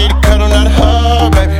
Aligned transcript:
need 0.00 0.12
a 0.12 0.20
cuddle, 0.20 0.48
not 0.48 0.66
a 0.66 0.70
hug, 0.70 1.32
baby. 1.36 1.56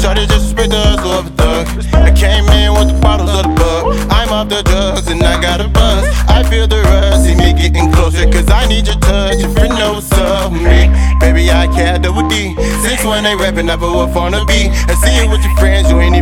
Shorty 0.00 0.26
just 0.26 0.50
spit 0.50 0.70
the 0.70 0.76
hustle 0.76 1.12
of 1.12 1.26
a 1.26 1.32
thug. 1.40 1.64
I 1.94 2.12
came 2.12 2.44
in 2.60 2.72
with 2.76 2.92
the 2.92 2.98
bottles 3.00 3.32
of 3.32 3.48
the 3.48 3.54
bug. 3.56 3.96
I'm 4.10 4.28
off 4.28 4.48
the 4.48 4.62
drugs 4.62 5.08
and 5.08 5.22
I 5.22 5.40
got 5.40 5.60
a 5.60 5.68
buzz. 5.68 6.04
I 6.28 6.44
feel 6.44 6.66
the 6.68 6.80
rush, 6.82 7.24
see 7.24 7.34
me 7.34 7.52
getting 7.56 7.90
closer, 7.92 8.28
cause 8.30 8.48
I 8.50 8.66
need 8.68 8.86
your 8.86 9.00
touch. 9.00 9.40
Your 9.40 9.50
friend 9.50 9.74
knows 9.80 10.06
of 10.12 10.52
me. 10.52 10.92
Baby, 11.20 11.50
I 11.50 11.66
care 11.74 11.98
double 11.98 12.28
D. 12.28 12.54
Since 12.84 13.04
when 13.04 13.24
they 13.24 13.34
rapping, 13.34 13.68
I 13.70 13.76
blew 13.76 13.98
up 14.00 14.14
on 14.16 14.34
a 14.34 14.44
beat. 14.44 14.70
I 14.90 14.94
see 15.02 15.14
you 15.18 15.26
with 15.30 15.42
your 15.42 15.56
friends, 15.56 15.90
you 15.90 15.98
ain't 15.98 16.16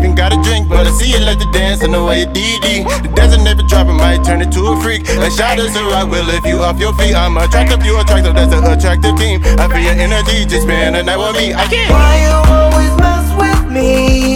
to 1.92 2.04
way 2.04 2.20
you 2.20 2.26
DD. 2.26 2.84
The 3.02 3.08
desert 3.14 3.42
never 3.42 3.62
dropping, 3.62 3.96
might 3.96 4.24
turn 4.24 4.42
into 4.42 4.66
a 4.66 4.80
freak. 4.82 5.08
A 5.08 5.30
shot 5.30 5.58
is 5.58 5.74
a 5.76 5.84
rock, 5.84 6.10
will 6.10 6.24
lift 6.24 6.46
you 6.46 6.58
off 6.58 6.78
your 6.80 6.92
feet. 6.94 7.14
I'm 7.14 7.36
attractive, 7.36 7.84
you 7.84 7.98
attractive, 8.00 8.34
that's 8.34 8.52
an 8.52 8.64
attractive 8.64 9.16
team. 9.16 9.42
I 9.58 9.68
feel 9.68 9.82
your 9.82 9.94
energy, 9.94 10.44
just 10.46 10.62
spend 10.62 10.96
the 10.96 11.02
night 11.02 11.18
with 11.18 11.36
me. 11.36 11.54
I 11.54 11.66
can't. 11.66 11.90
Why 11.90 12.22
you 12.24 12.34
always 12.52 12.92
mess 12.98 13.26
with 13.38 13.70
me, 13.70 14.35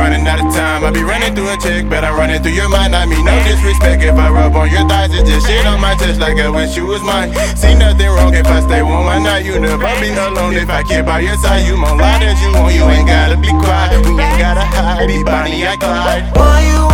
running 0.00 0.24
out 0.24 0.40
of 0.40 0.48
time. 0.56 0.80
I 0.82 0.90
be 0.90 1.04
running 1.04 1.36
through 1.36 1.52
a 1.52 1.56
check, 1.60 1.84
but 1.84 2.00
I'm 2.02 2.16
running 2.16 2.40
through 2.40 2.56
your 2.56 2.72
mind. 2.72 2.96
I 2.96 3.04
mean, 3.04 3.20
no 3.20 3.36
disrespect 3.44 4.02
if 4.02 4.16
I 4.16 4.32
rub 4.32 4.56
on 4.56 4.72
your 4.72 4.88
thighs. 4.88 5.12
It's 5.12 5.28
just 5.28 5.46
shit 5.46 5.66
on 5.68 5.78
my 5.80 5.94
chest 6.00 6.18
like 6.18 6.40
I 6.40 6.48
wish 6.48 6.74
you 6.76 6.86
was 6.88 7.04
mine. 7.04 7.36
See 7.54 7.76
nothing 7.76 8.08
wrong 8.08 8.32
if 8.32 8.48
I 8.48 8.64
stay 8.64 8.80
warm 8.80 9.04
one 9.04 9.22
night. 9.22 9.44
You 9.44 9.60
never 9.60 9.92
be 10.00 10.08
alone 10.16 10.56
if 10.56 10.70
I 10.72 10.82
keep 10.82 11.04
by 11.04 11.20
your 11.20 11.36
side. 11.44 11.68
You 11.68 11.76
more 11.76 11.94
lie 11.94 12.18
than 12.18 12.34
you 12.40 12.50
want. 12.56 12.74
You 12.74 12.84
ain't 12.88 13.06
gotta 13.06 13.36
be 13.36 13.52
quiet. 13.52 14.00
We 14.00 14.16
ain't 14.16 14.40
gotta 14.40 14.64
hide. 14.64 15.06
Be 15.06 15.22
Bonnie 15.22 15.62
and 15.68 15.78
Clyde. 15.78 16.24
Why 16.34 16.64
you 16.64 16.89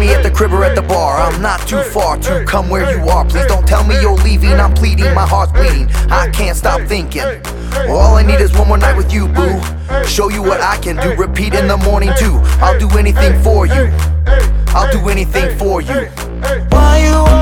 me 0.00 0.08
at 0.14 0.22
the 0.22 0.30
crib 0.30 0.52
or 0.52 0.64
at 0.64 0.74
the 0.74 0.82
bar. 0.82 1.20
I'm 1.20 1.42
not 1.42 1.60
too 1.68 1.82
far 1.82 2.16
to 2.18 2.44
come 2.46 2.70
where 2.70 2.90
you 2.96 3.08
are. 3.10 3.24
Please 3.26 3.46
don't 3.46 3.68
tell 3.68 3.84
me 3.84 4.00
you're 4.00 4.16
leaving. 4.16 4.54
I'm 4.54 4.72
pleading, 4.72 5.14
my 5.14 5.26
heart's 5.26 5.52
bleeding. 5.52 5.88
I 6.10 6.30
can't 6.30 6.56
stop 6.56 6.80
thinking. 6.88 7.22
All 7.88 8.16
I 8.16 8.22
need 8.22 8.40
is 8.40 8.52
one 8.56 8.68
more 8.68 8.78
night 8.78 8.96
with 8.96 9.12
you, 9.12 9.28
boo. 9.28 9.60
Show 10.04 10.30
you 10.30 10.42
what 10.42 10.60
I 10.60 10.78
can 10.78 10.96
do. 10.96 11.14
Repeat 11.14 11.54
in 11.54 11.68
the 11.68 11.76
morning, 11.76 12.10
too. 12.18 12.40
I'll 12.64 12.78
do 12.78 12.88
anything 12.98 13.40
for 13.42 13.66
you. 13.66 13.90
I'll 14.74 14.90
do 14.90 15.08
anything 15.08 15.56
for 15.58 15.82
you. 15.82 16.06
Why 16.70 17.02
you 17.04 17.39